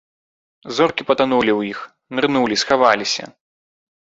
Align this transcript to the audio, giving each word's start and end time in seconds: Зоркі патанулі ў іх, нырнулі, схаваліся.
Зоркі 0.77 1.03
патанулі 1.09 1.51
ў 1.59 1.73
іх, 1.73 1.79
нырнулі, 2.15 2.55
схаваліся. 2.63 3.23